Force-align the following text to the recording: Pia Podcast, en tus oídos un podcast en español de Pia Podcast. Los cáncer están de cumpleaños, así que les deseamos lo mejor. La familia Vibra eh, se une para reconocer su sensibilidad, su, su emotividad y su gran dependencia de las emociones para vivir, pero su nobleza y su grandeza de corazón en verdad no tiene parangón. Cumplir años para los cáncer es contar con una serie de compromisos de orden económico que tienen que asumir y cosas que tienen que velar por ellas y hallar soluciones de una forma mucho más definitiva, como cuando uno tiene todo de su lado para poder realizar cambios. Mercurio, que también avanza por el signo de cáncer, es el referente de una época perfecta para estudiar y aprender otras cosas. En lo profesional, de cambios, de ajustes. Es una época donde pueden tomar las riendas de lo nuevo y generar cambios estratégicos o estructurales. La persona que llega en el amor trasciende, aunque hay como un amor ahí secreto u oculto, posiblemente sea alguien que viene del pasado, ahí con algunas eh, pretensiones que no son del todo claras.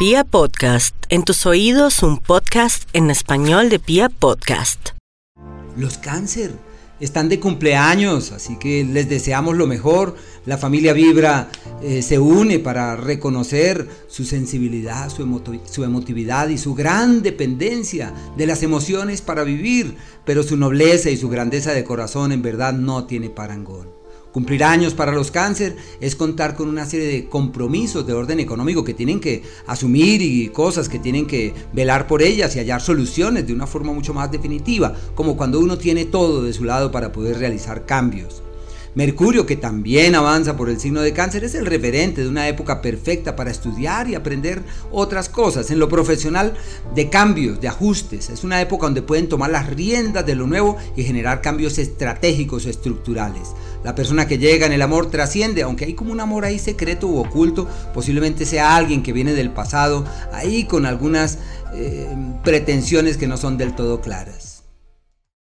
Pia 0.00 0.24
Podcast, 0.24 0.94
en 1.10 1.24
tus 1.24 1.44
oídos 1.44 2.02
un 2.02 2.16
podcast 2.16 2.88
en 2.94 3.10
español 3.10 3.68
de 3.68 3.78
Pia 3.78 4.08
Podcast. 4.08 4.92
Los 5.76 5.98
cáncer 5.98 6.52
están 7.00 7.28
de 7.28 7.38
cumpleaños, 7.38 8.32
así 8.32 8.58
que 8.58 8.82
les 8.82 9.10
deseamos 9.10 9.58
lo 9.58 9.66
mejor. 9.66 10.16
La 10.46 10.56
familia 10.56 10.94
Vibra 10.94 11.50
eh, 11.82 12.00
se 12.00 12.18
une 12.18 12.60
para 12.60 12.96
reconocer 12.96 13.86
su 14.08 14.24
sensibilidad, 14.24 15.10
su, 15.10 15.42
su 15.70 15.84
emotividad 15.84 16.48
y 16.48 16.56
su 16.56 16.74
gran 16.74 17.20
dependencia 17.20 18.14
de 18.38 18.46
las 18.46 18.62
emociones 18.62 19.20
para 19.20 19.44
vivir, 19.44 19.98
pero 20.24 20.42
su 20.42 20.56
nobleza 20.56 21.10
y 21.10 21.18
su 21.18 21.28
grandeza 21.28 21.74
de 21.74 21.84
corazón 21.84 22.32
en 22.32 22.40
verdad 22.40 22.72
no 22.72 23.04
tiene 23.04 23.28
parangón. 23.28 24.00
Cumplir 24.32 24.62
años 24.62 24.94
para 24.94 25.10
los 25.10 25.32
cáncer 25.32 25.76
es 26.00 26.14
contar 26.14 26.54
con 26.54 26.68
una 26.68 26.86
serie 26.86 27.08
de 27.08 27.28
compromisos 27.28 28.06
de 28.06 28.12
orden 28.12 28.38
económico 28.38 28.84
que 28.84 28.94
tienen 28.94 29.18
que 29.18 29.42
asumir 29.66 30.22
y 30.22 30.48
cosas 30.50 30.88
que 30.88 31.00
tienen 31.00 31.26
que 31.26 31.52
velar 31.72 32.06
por 32.06 32.22
ellas 32.22 32.54
y 32.54 32.60
hallar 32.60 32.80
soluciones 32.80 33.46
de 33.46 33.52
una 33.52 33.66
forma 33.66 33.92
mucho 33.92 34.14
más 34.14 34.30
definitiva, 34.30 34.94
como 35.16 35.36
cuando 35.36 35.58
uno 35.58 35.78
tiene 35.78 36.04
todo 36.04 36.44
de 36.44 36.52
su 36.52 36.64
lado 36.64 36.92
para 36.92 37.10
poder 37.10 37.38
realizar 37.38 37.86
cambios. 37.86 38.42
Mercurio, 38.94 39.46
que 39.46 39.56
también 39.56 40.16
avanza 40.16 40.56
por 40.56 40.68
el 40.68 40.80
signo 40.80 41.00
de 41.00 41.12
cáncer, 41.12 41.44
es 41.44 41.54
el 41.54 41.66
referente 41.66 42.22
de 42.22 42.28
una 42.28 42.48
época 42.48 42.82
perfecta 42.82 43.36
para 43.36 43.52
estudiar 43.52 44.10
y 44.10 44.16
aprender 44.16 44.62
otras 44.90 45.28
cosas. 45.28 45.70
En 45.70 45.78
lo 45.78 45.88
profesional, 45.88 46.54
de 46.92 47.08
cambios, 47.08 47.60
de 47.60 47.68
ajustes. 47.68 48.30
Es 48.30 48.42
una 48.42 48.60
época 48.60 48.86
donde 48.86 49.02
pueden 49.02 49.28
tomar 49.28 49.50
las 49.50 49.68
riendas 49.70 50.26
de 50.26 50.34
lo 50.34 50.48
nuevo 50.48 50.76
y 50.96 51.04
generar 51.04 51.40
cambios 51.40 51.78
estratégicos 51.78 52.66
o 52.66 52.70
estructurales. 52.70 53.50
La 53.82 53.94
persona 53.94 54.26
que 54.26 54.38
llega 54.38 54.66
en 54.66 54.72
el 54.72 54.82
amor 54.82 55.10
trasciende, 55.10 55.62
aunque 55.62 55.86
hay 55.86 55.94
como 55.94 56.12
un 56.12 56.20
amor 56.20 56.44
ahí 56.44 56.58
secreto 56.58 57.06
u 57.06 57.18
oculto, 57.18 57.66
posiblemente 57.94 58.44
sea 58.44 58.76
alguien 58.76 59.02
que 59.02 59.12
viene 59.12 59.32
del 59.32 59.50
pasado, 59.50 60.04
ahí 60.32 60.64
con 60.64 60.84
algunas 60.84 61.38
eh, 61.72 62.08
pretensiones 62.44 63.16
que 63.16 63.26
no 63.26 63.36
son 63.36 63.56
del 63.56 63.74
todo 63.74 64.00
claras. 64.00 64.49